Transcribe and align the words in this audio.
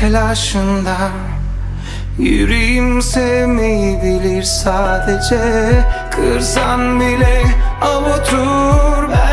telaşında. 0.00 0.96
Yüreğim 2.18 3.02
sevmeyi 3.02 4.02
bilir 4.02 4.42
sadece. 4.42 5.40
Kırsan 6.10 7.00
bile 7.00 7.42
avutur 7.82 9.08
ben. 9.10 9.25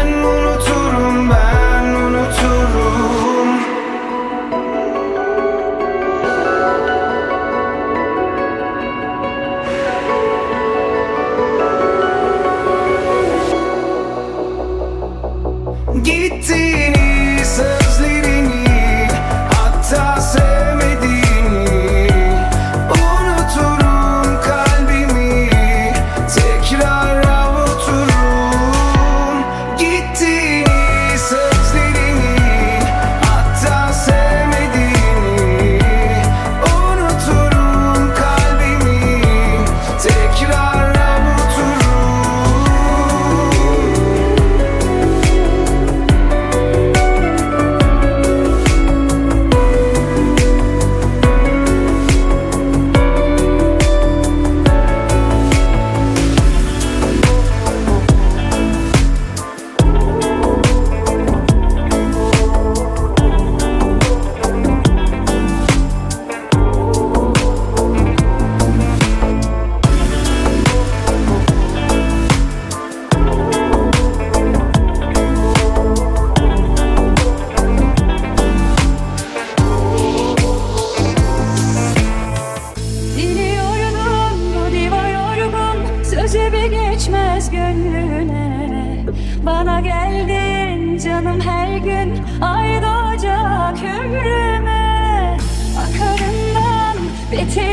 Bakarım 91.34 91.42
her 91.42 91.78
gün 91.78 92.24
ay 92.42 92.82
doğacak 92.82 93.78
ömrüme. 93.84 95.38
Akarından 95.78 96.98
bitir 97.32 97.73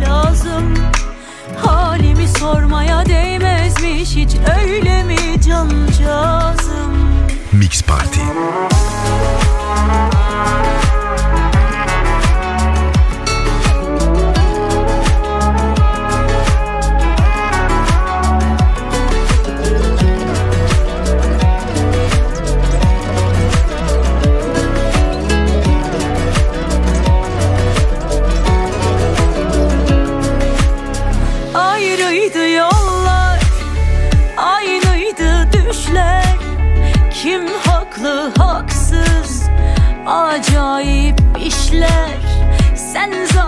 lazım 0.00 0.74
Halimi 1.58 2.28
sormaya 2.28 3.06
değmezmiş 3.06 4.16
hiç 4.16 4.30
öyle 4.60 5.02
mi 5.04 5.16
cancağızım 5.46 6.94
Mix 7.52 7.82
Party. 7.82 8.20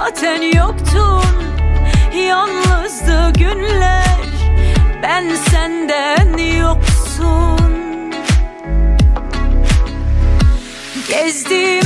Zaten 0.07 0.43
yoktun. 0.43 1.25
Yalnızdı 2.29 3.33
günler 3.39 4.19
Ben 5.03 5.35
senden 5.35 6.39
yoksun. 6.39 7.61
Gezdim 11.09 11.86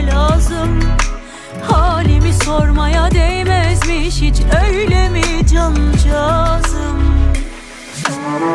neme 0.00 0.12
lazım. 0.12 0.80
Halimi 1.62 2.32
sormaya 2.32 3.10
değmezmiş 3.10 4.22
hiç 4.22 4.36
öyle 4.66 5.08
mi 5.08 5.46
cancağızım? 5.46 7.00
Kalbim 8.04 8.50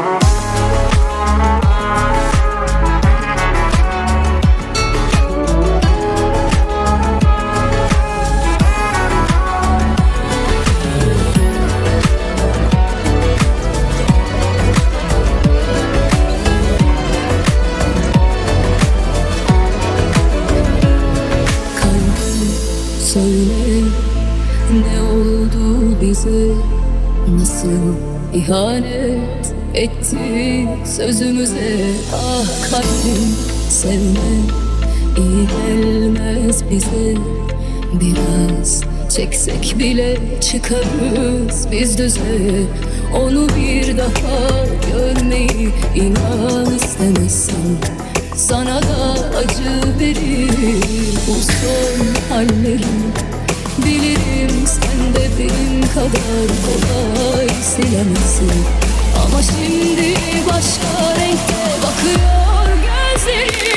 Nasıl 27.65 27.95
ihanet 28.33 29.53
etti 29.73 30.67
sözümüze. 30.85 31.77
Ah 32.15 32.69
kalbim 32.71 33.35
sevme 33.69 34.35
iyi 35.17 35.47
gelmez 35.47 36.63
bize. 36.71 37.15
Biraz 37.93 38.81
çeksek 39.09 39.75
bile 39.79 40.17
çıkarız 40.41 41.67
biz 41.71 41.97
düze. 41.97 42.19
Onu 43.15 43.47
bir 43.49 43.97
daha 43.97 44.65
görmeyi 44.91 45.69
inan 45.95 46.75
istemezsin 46.75 47.77
sana 48.35 48.81
da 48.81 49.13
acı 49.37 49.99
verir. 49.99 50.83
Bu 51.27 51.33
son 51.33 52.35
hallerim 52.35 53.13
Bilirim 53.85 54.67
sen 54.67 55.13
de 55.15 55.29
benim 55.39 55.81
kadar 55.81 56.47
kolay 56.65 57.47
silemezsin. 57.63 58.65
Ama 59.25 59.41
şimdi 59.41 60.13
başka 60.47 61.15
renkte 61.19 61.65
bakıyor 61.83 62.67
gözlerim 62.77 63.74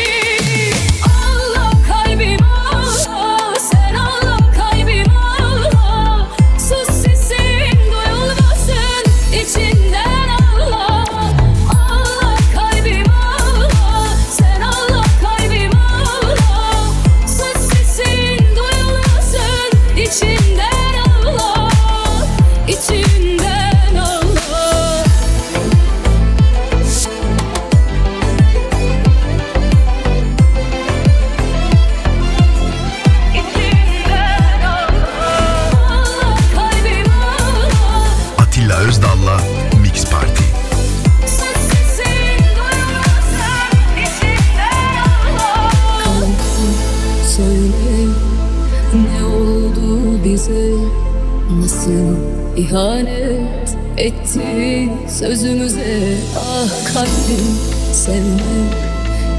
ihanet 53.99 54.13
etti 54.13 54.89
sözümüze. 55.09 56.17
Ah 56.39 56.95
kalbim 56.95 57.59
sevme 57.93 58.71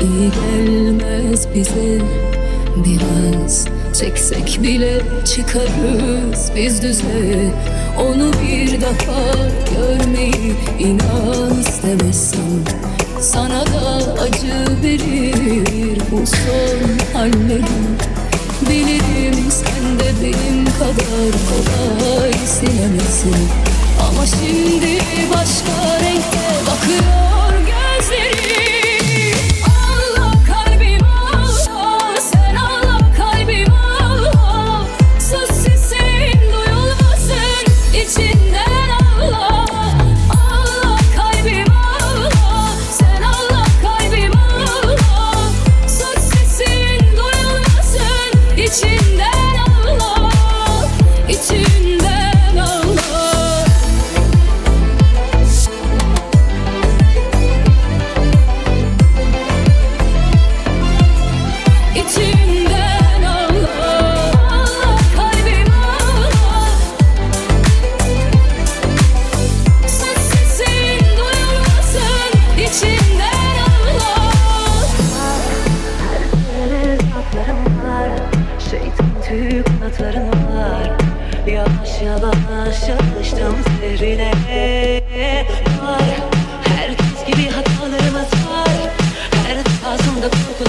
iyi 0.01 0.31
gelmez 0.31 1.47
bize. 1.55 2.01
Biraz 2.85 3.65
çeksek 3.99 4.59
bile 4.63 5.01
çıkarız 5.25 6.51
biz 6.55 6.81
düze. 6.81 7.51
Onu 7.99 8.31
bir 8.33 8.81
daha 8.81 9.33
görmeyi 9.75 10.53
inan 10.79 11.59
istemezsin 11.59 12.63
sana 13.21 13.65
da 13.65 14.13
acı 14.21 14.83
verir 14.83 16.01
bu 16.11 16.27
son 16.27 17.17
hallerim. 17.19 17.97
Bilirim 18.61 19.51
sen 19.51 19.99
de 19.99 20.23
benim 20.23 20.65
kadar 20.65 21.31
kolay 21.49 22.33
silemezsin 22.33 23.49
Ama 24.09 24.25
şimdi 24.25 24.99
başka 25.33 25.99
renkte 25.99 26.39
bakıyor 26.67 27.38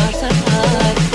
heart 0.09 1.10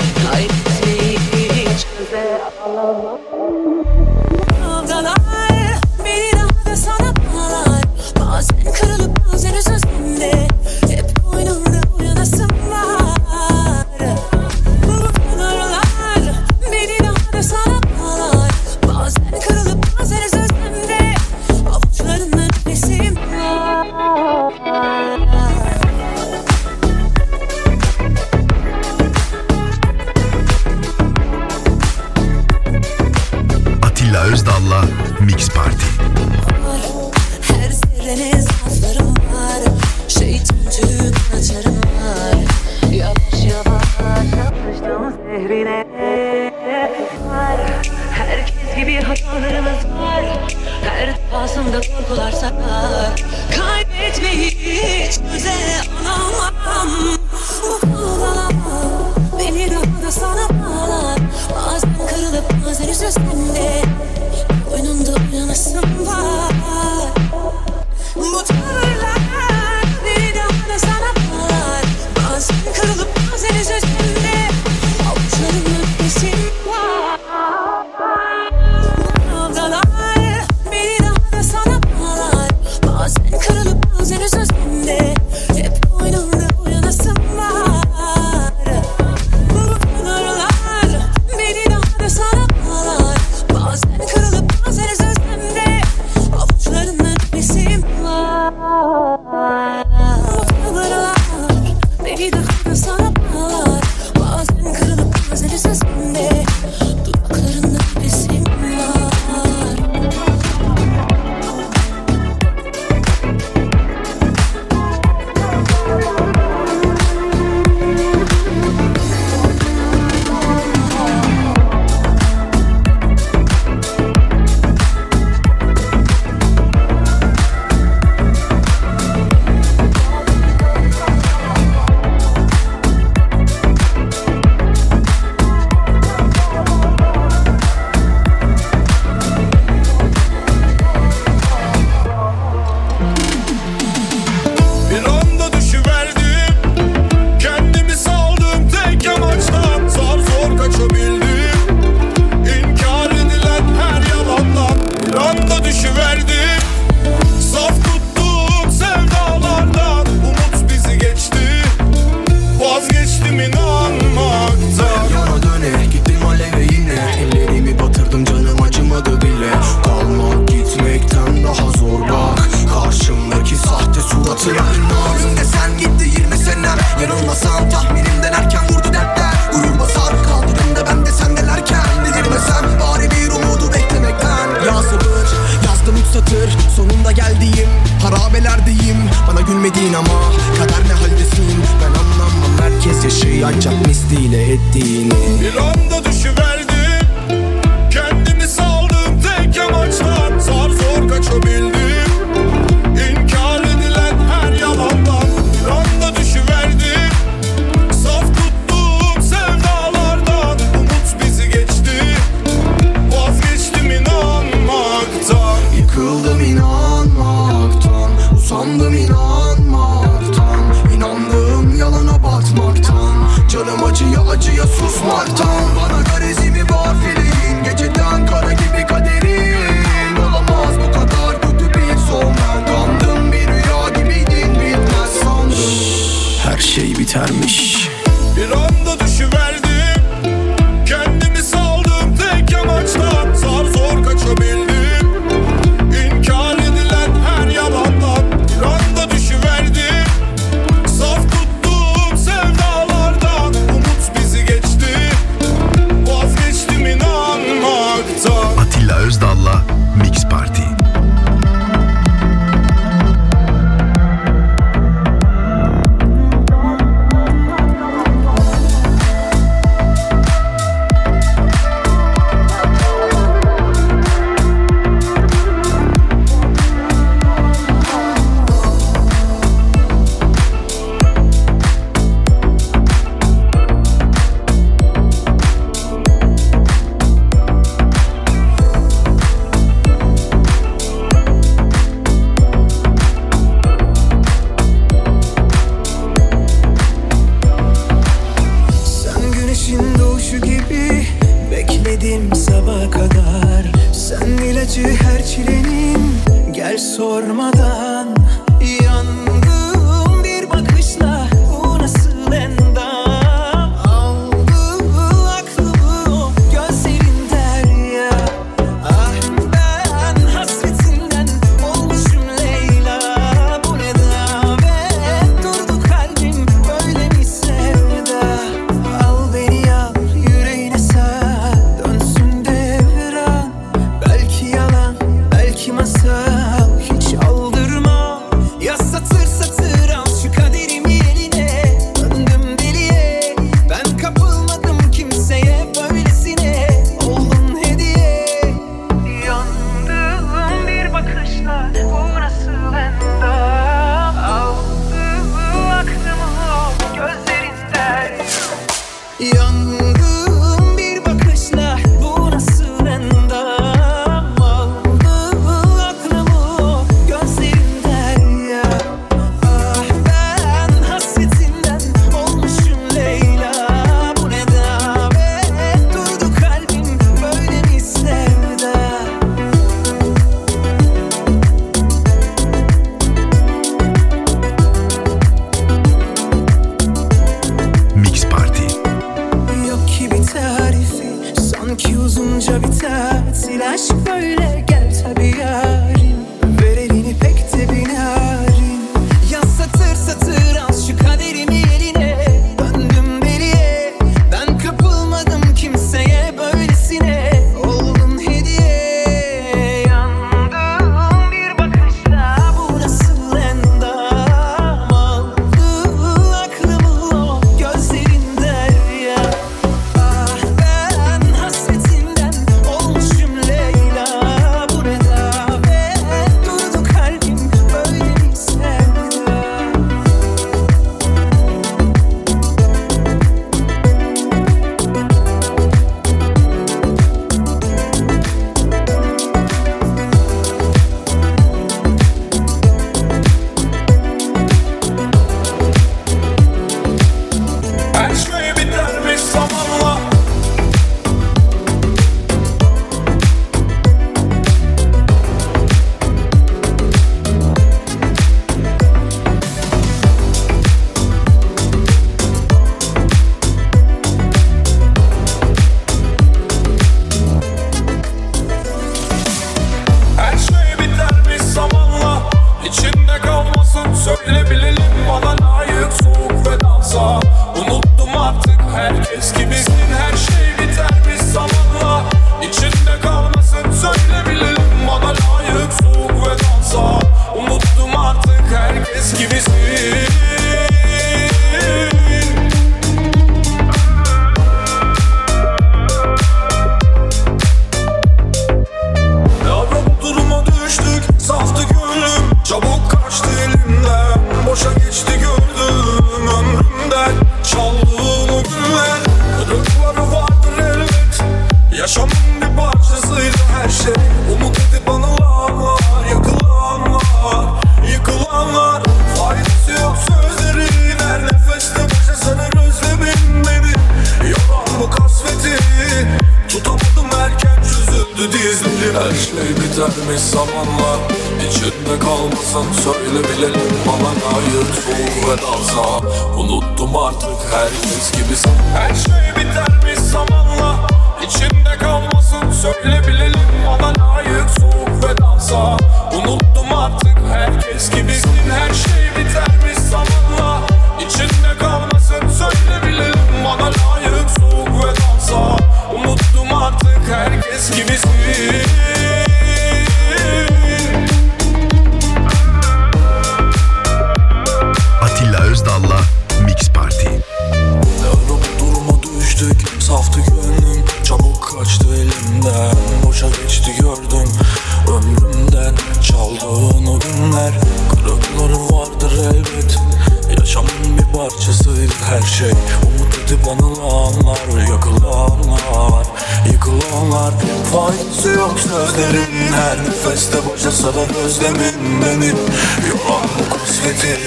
sabah 590.86 591.24
özlemin 591.24 592.02
beni 592.02 592.26
Yalan 592.26 593.28
bu 593.38 593.56
kasveti 593.56 594.18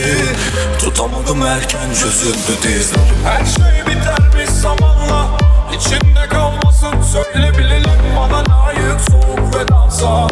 Tutamadım 0.80 1.42
erken 1.42 1.94
çözüldü 1.94 2.64
dizlerim 2.64 3.16
Her 3.26 3.46
şey 3.46 3.86
biter 3.88 4.20
bir 4.40 4.52
zamanla. 4.52 5.28
İçinde 5.76 6.28
kalmasın. 6.30 7.02
Söyle 7.02 7.58
bilelim 7.58 8.00
Bana 8.18 8.38
layık 8.38 9.02
soğuk 9.10 9.56
ve 9.56 9.68
dansa. 9.68 10.28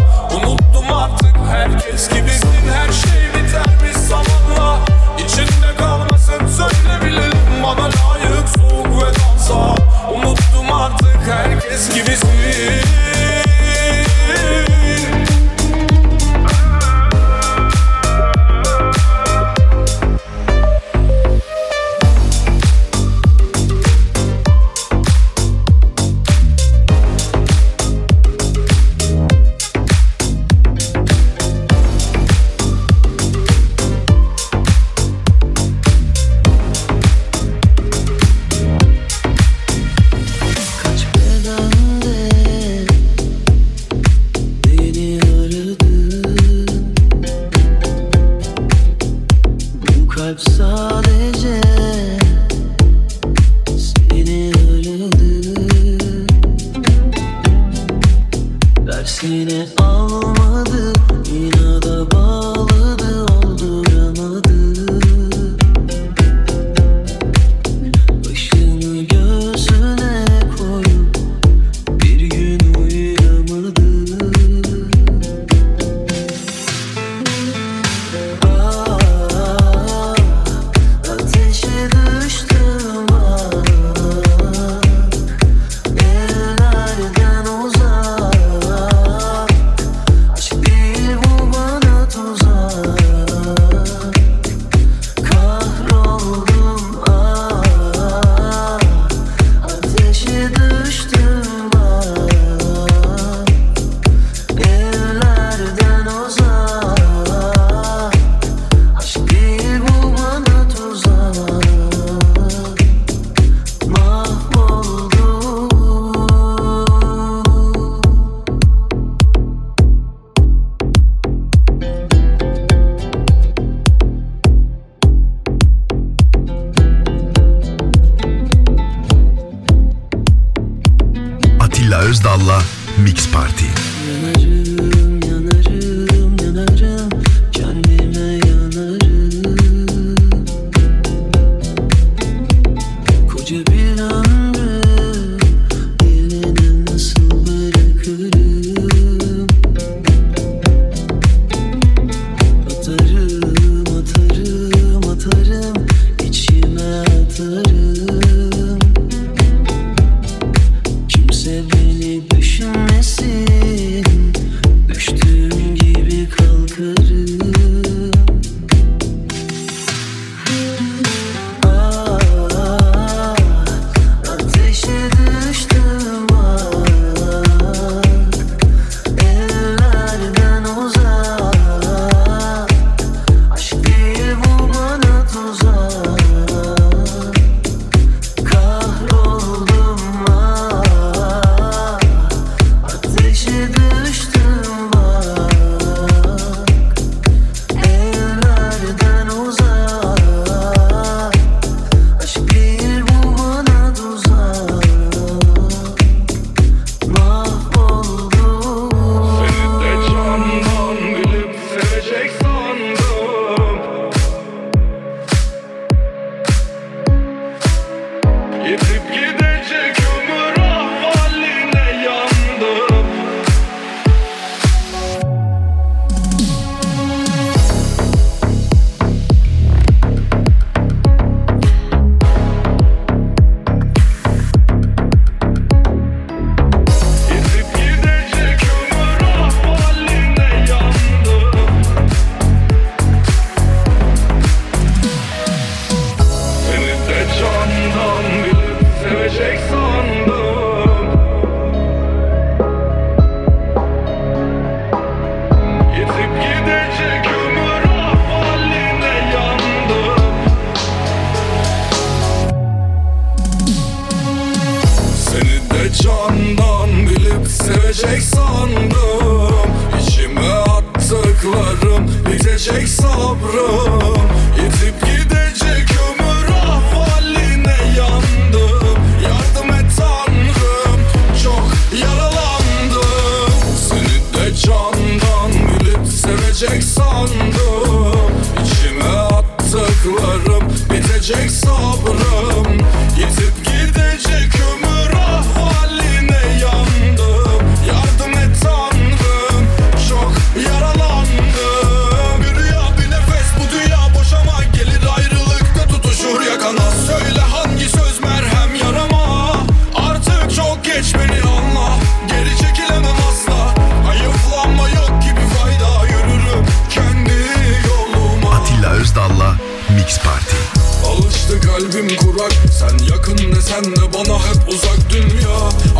Alıştı 321.07 321.61
kalbim 321.61 322.17
kurak. 322.17 322.51
Sen 322.79 323.05
yakın 323.11 323.37
desen 323.55 323.85
de 323.85 324.13
bana 324.13 324.39
hep 324.39 324.73
uzak 324.73 325.09
dünya. 325.09 325.57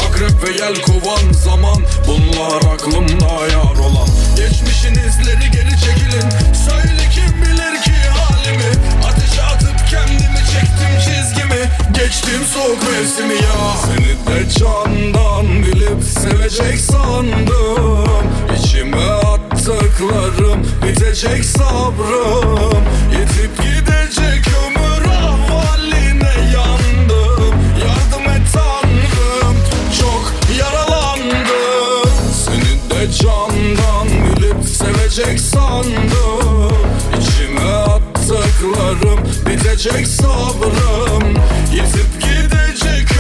Akrep 0.07 0.43
ve 0.43 0.63
yel 0.63 0.75
kovan 0.81 1.33
zaman. 1.33 1.83
Bunlar 2.07 2.73
aklımda 2.73 3.47
yar 3.51 3.77
olan. 3.79 4.07
Geçmişin 4.37 4.91
izleri 4.93 5.51
geri 5.51 5.69
çekilin. 5.69 6.29
Söyle 6.67 7.03
kim 7.13 7.41
bilir 7.41 7.81
ki 7.83 7.91
halimi? 8.09 8.71
Ateşe 9.07 9.43
atıp 9.43 9.77
kendimi 9.89 10.39
çektim 10.53 10.93
çizgimi. 11.05 11.69
Geçtim 11.93 12.41
soğuk 12.53 12.83
mevsimi 12.91 13.33
ya. 13.33 13.75
Seni 13.85 14.35
de 14.35 14.49
candan 14.59 15.63
bilip 15.63 16.03
sevecek 16.03 16.79
sandım. 16.79 18.07
İçime 18.57 19.05
attım 19.05 19.46
saklarım 19.67 20.63
Bitecek 20.83 21.45
sabrım. 21.45 22.83
Yetip 23.11 23.57
gidecek 23.57 24.47
ömür 24.65 25.05
Ahvaline 25.11 26.33
yandım. 26.53 27.55
Yardım 27.81 28.31
et 28.31 28.53
tanrım 28.53 29.57
Çok 29.99 30.33
yaralandım. 30.59 32.09
Seni 32.45 32.89
de 32.89 33.11
candan 33.11 34.07
bilip 34.07 34.69
sevecek 34.69 35.39
sandım. 35.39 36.77
İçime 37.19 37.71
attıklarım 37.71 39.19
Bitecek 39.45 40.07
sabrım. 40.07 41.33
Yetip 41.73 42.21
gidecek 42.21 43.16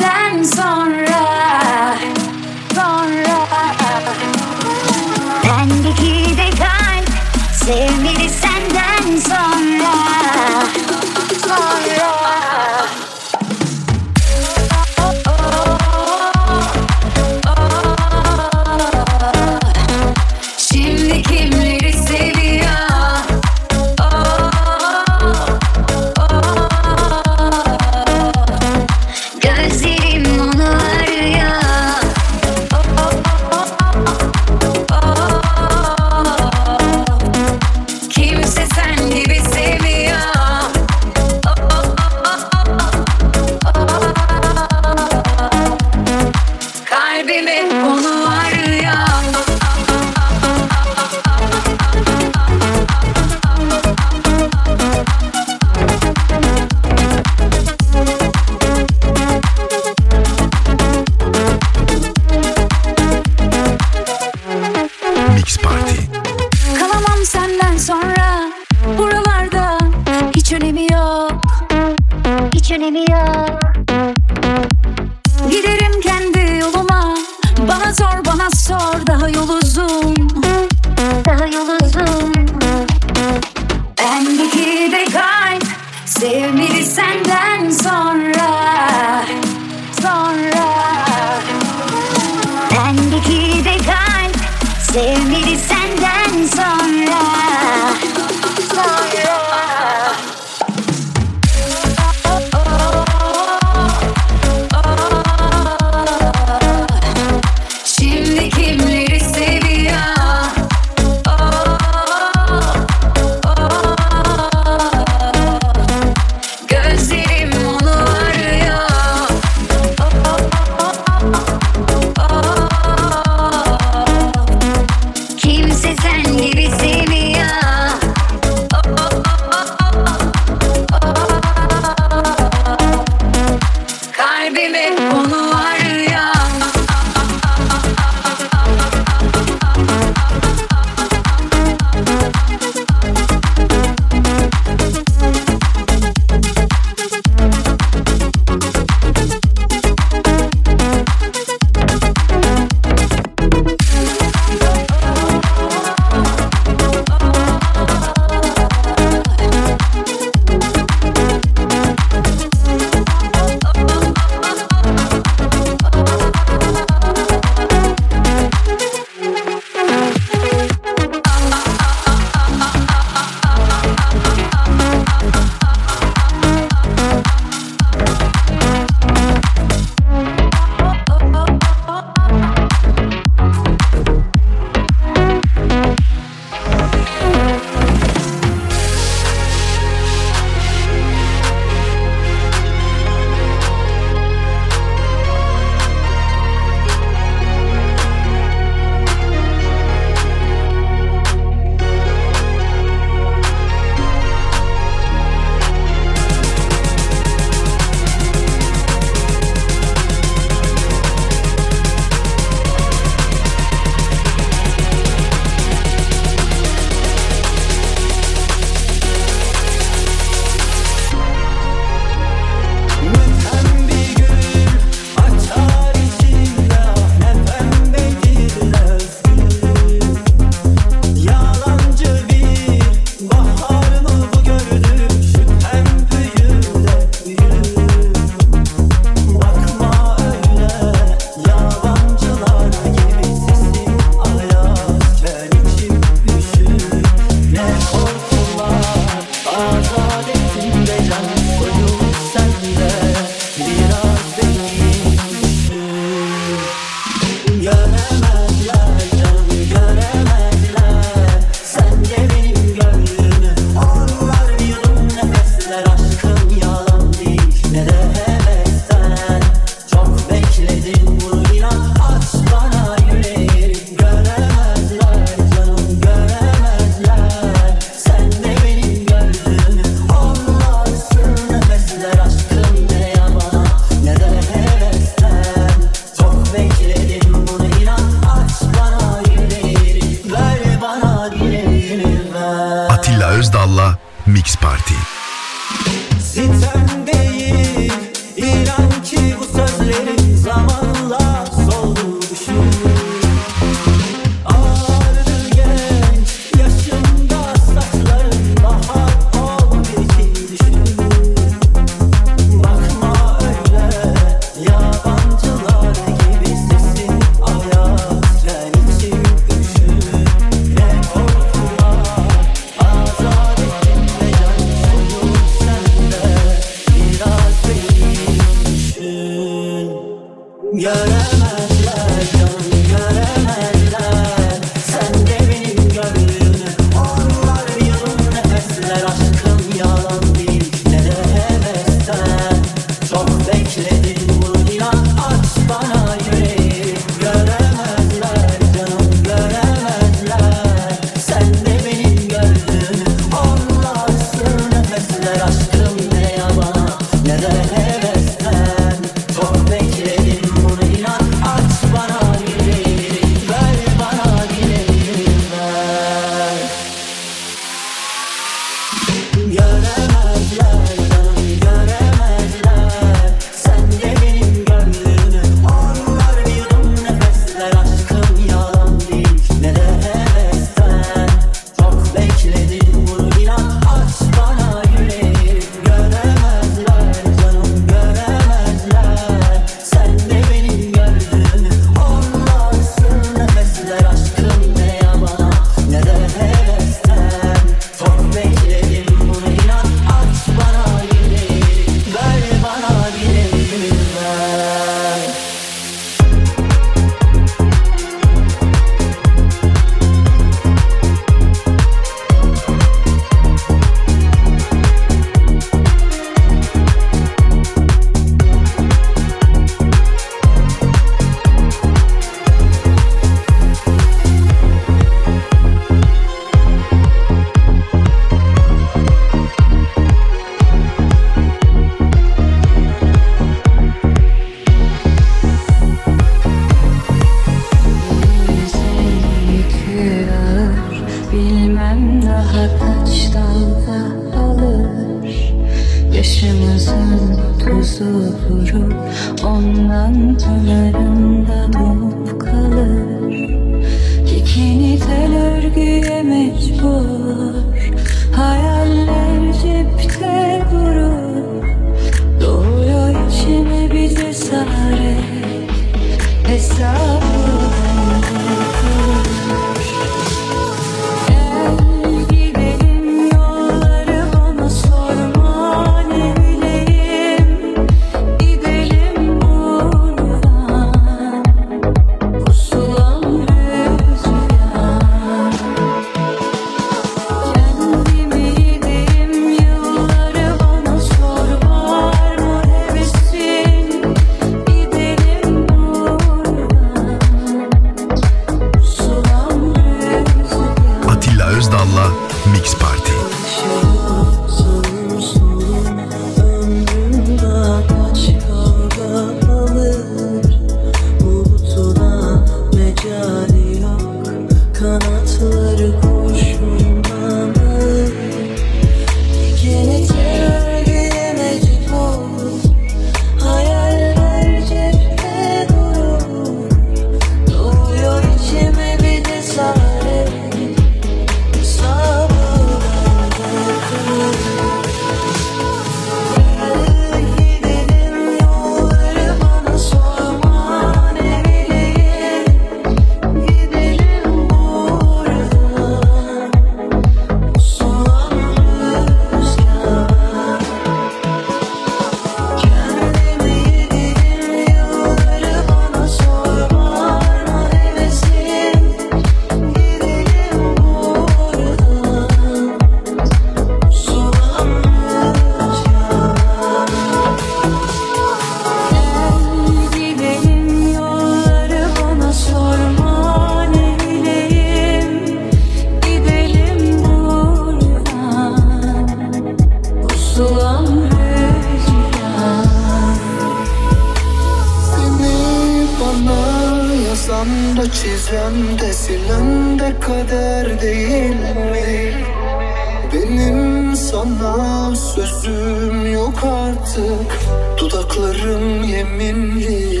sana 594.38 594.96
sözüm 594.96 596.12
yok 596.12 596.44
artık. 596.44 597.38
Dudaklarım 597.78 598.84
yeminli. 598.84 600.00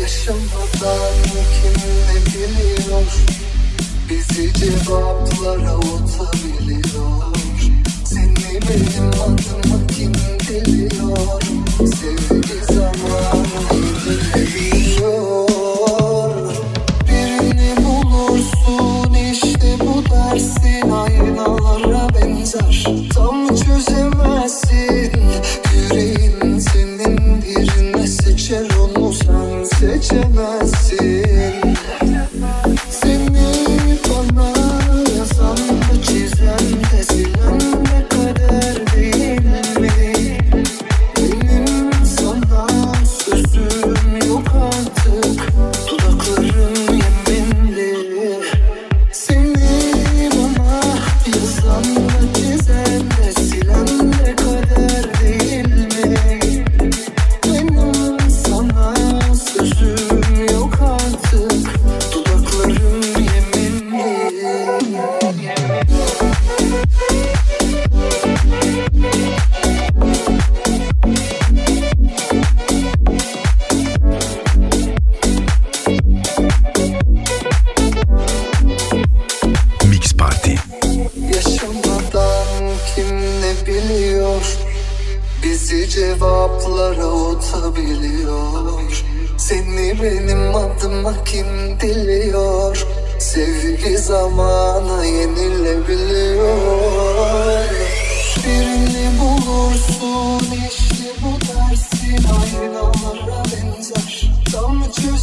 Yaşamadan 0.00 1.14
kim 1.54 1.74
ne 2.08 2.26
biliyor? 2.26 3.02
Bizi 4.10 4.52
cevaplara 4.52 5.76
oturabiliyor 5.76 7.36
Seni 8.04 8.60
benim 8.68 9.08
adıma 9.08 9.86
kim 9.96 10.14
deliyor 10.48 11.42
Sevim 11.78 12.31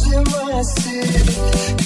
losing 0.02 0.24
my 0.24 0.62
city. 0.62 1.79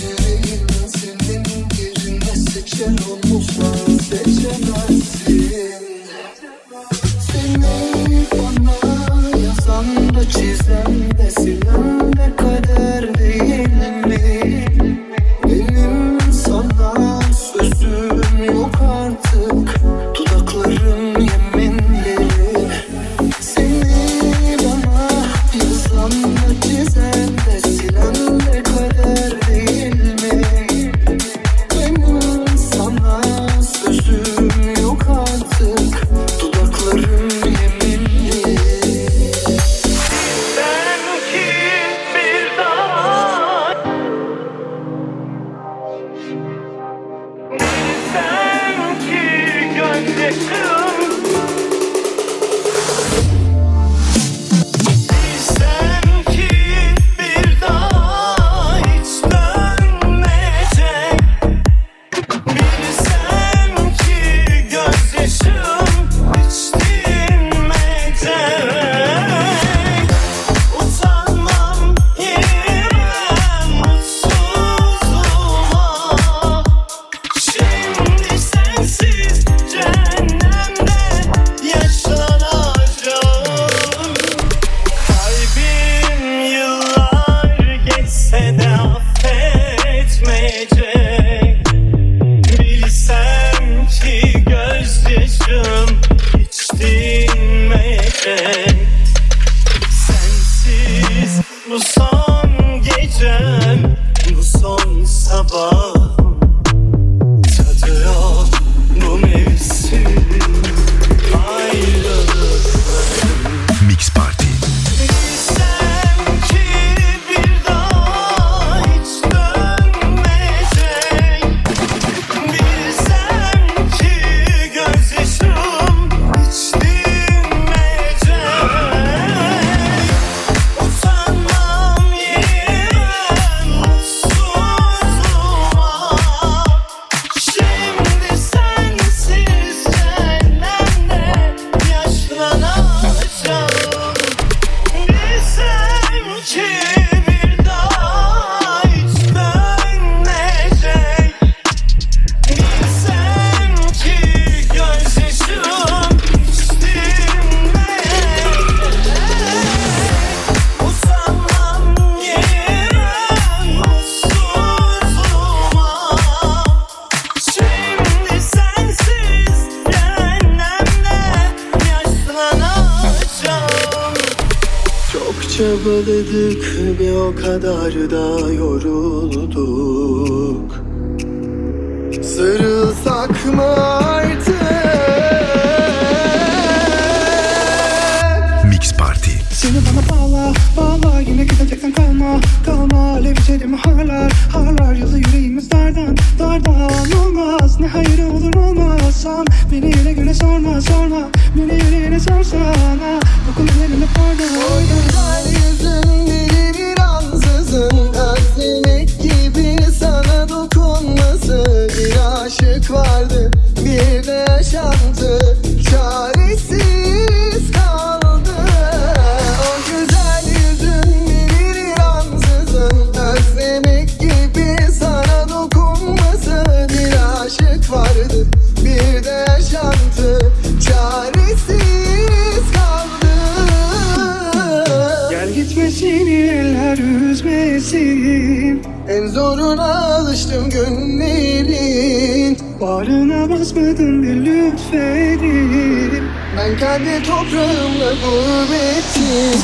zoruna 239.35 240.15
alıştım 240.17 240.71
gönderin 240.71 242.59
Bağrına 242.81 243.51
basmadın 243.51 244.23
bir 244.23 244.47
lütfedin. 244.47 246.25
Ben 246.57 246.79
kendi 246.79 247.23
toprağımla 247.23 248.13
gurbettim 248.25 249.61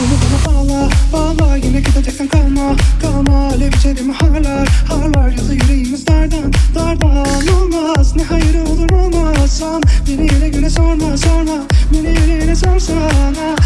Bağla 0.47 0.89
bağla. 1.13 1.57
Yine 1.57 1.81
gideceksen 1.81 2.29
kalma 2.29 2.77
Kalma. 3.03 3.49
Alev 3.49 3.69
içerim 3.69 4.09
harlar 4.09 4.69
Harlar. 4.89 5.31
Yazı 5.31 5.55
yüreğimiz 5.55 6.07
dardan 6.07 6.53
Dardan 6.75 7.49
olmaz. 7.63 8.17
Ne 8.17 8.23
hayır 8.23 8.55
olur 8.67 8.91
olmazsan 8.91 9.83
Beni 10.09 10.35
yere 10.35 10.49
göre 10.49 10.71
sorma 10.71 11.17
sorma. 11.17 11.59
Beni 11.93 12.09
yere 12.09 12.33
yere 12.33 12.57
sorsana 12.57 13.57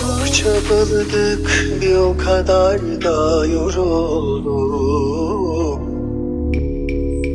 çok 0.00 0.34
çabaladık 0.34 1.50
bir 1.80 1.94
o 1.96 2.16
kadar 2.16 2.80
da 3.02 3.46
yorulduk. 3.46 4.92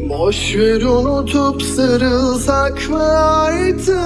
Boş 0.09 0.55
ver 0.55 0.82
unutup 0.82 1.61
sarılsak 1.61 2.89
mı 2.89 3.03
artık? 3.03 3.97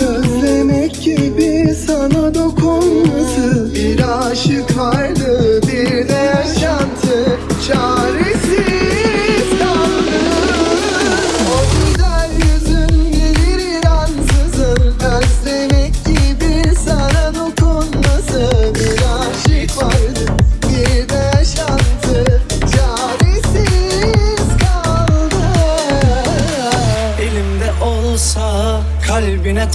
Özlemek 0.00 1.02
gibi 1.02 1.74
sana 1.86 2.34
dokunması. 2.34 3.74
Bir 3.74 4.28
aşık 4.30 4.78
vardı 4.78 5.60
bir 5.62 6.08
de 6.08 6.12
yaşantı. 6.12 7.38
Çare 7.66 8.29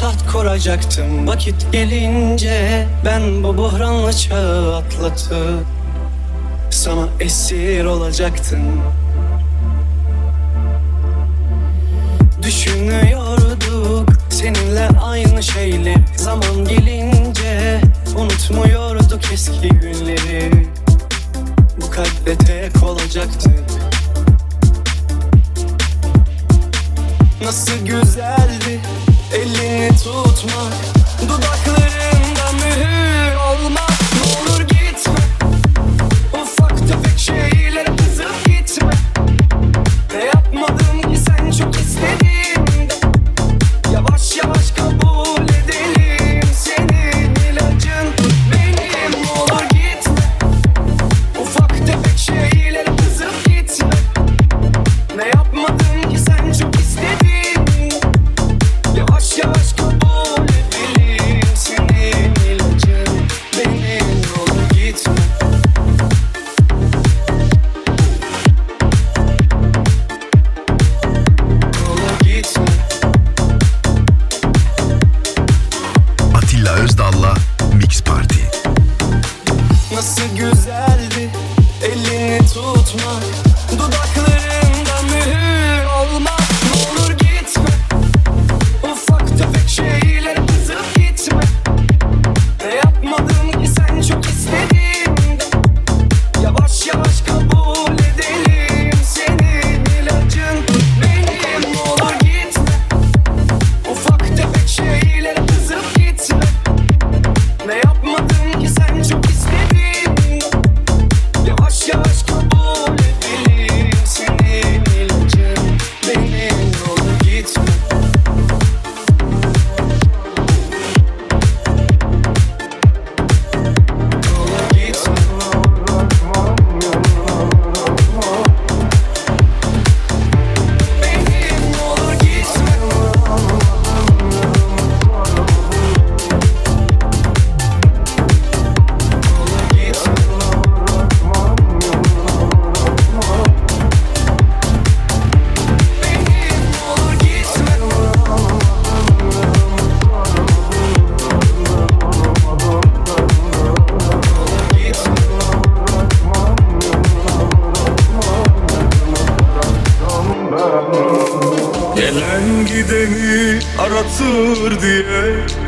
taht 0.06 0.32
kuracaktım 0.32 1.28
Vakit 1.28 1.72
gelince 1.72 2.88
ben 3.06 3.43
bu 3.43 3.58
buhranlı 3.58 4.14
çağı 4.14 4.76
atlatıp 4.76 5.66
Sana 6.72 7.08
esir 7.20 7.86
olacaktım. 7.86 8.82
Düşünüyorduk 12.41 14.10
seninle 14.30 14.89
aynı 15.03 15.43
şeyleri. 15.43 16.06
Zaman 16.16 16.66
gelince 16.66 17.82
unutmuyorduk 18.18 19.34
eski 19.34 19.70
günleri. 19.70 20.68
Bu 21.82 21.91
kalpte 21.91 22.38
tek 22.38 22.84
olacaktık 22.84 23.64
Nasıl 27.43 27.86
güzeldi 27.86 28.80
Elini 29.36 29.90
tutmak 30.04 30.95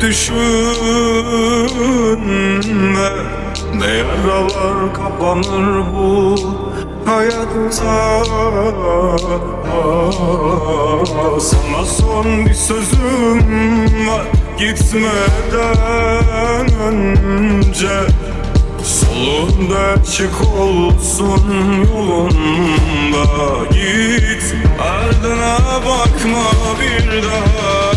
düşünme. 0.02 0.38
Ne 3.76 3.88
yaralar 3.88 4.94
kapanır 4.94 5.86
bu 5.96 6.36
hayatta? 7.06 8.24
Sana 11.40 11.86
son 11.86 12.46
bir 12.46 12.54
sözüm 12.54 14.08
var. 14.08 14.26
Gitmeden 14.58 15.08
önce 16.82 18.08
Solunda 18.84 20.04
çık 20.04 20.42
olsun 20.60 21.42
yolunda. 21.94 23.26
Git 23.72 24.56
ardına 24.80 25.58
bakma 25.86 26.46
bir 26.82 27.24
daha. 27.24 27.88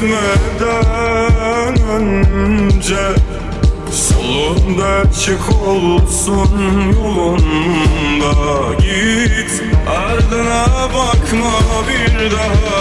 gitmeden 0.00 1.74
önce 1.90 3.06
Solunda 3.92 5.12
çık 5.12 5.68
olsun 5.68 6.50
yolunda 6.92 8.74
Git. 8.80 9.62
Ardına 9.88 10.66
bakma 10.94 11.52
bir 11.88 12.30
daha. 12.30 12.79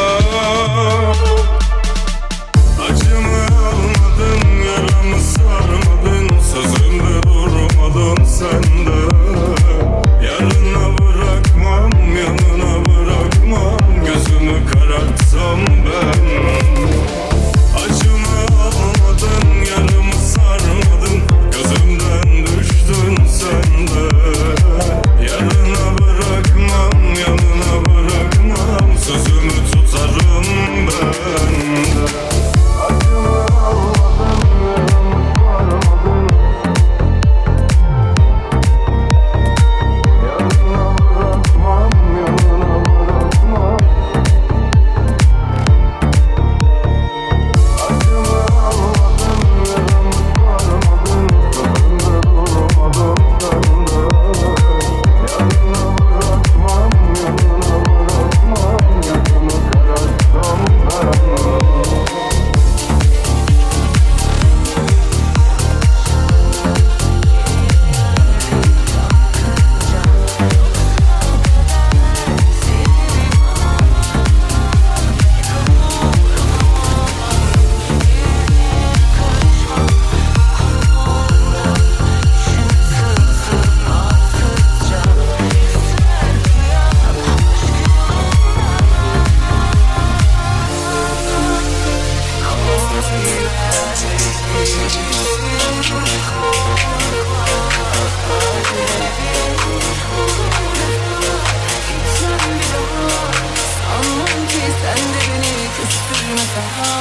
heart. 106.69 106.98